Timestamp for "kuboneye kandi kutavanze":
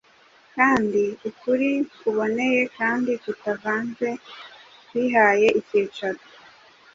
1.99-4.09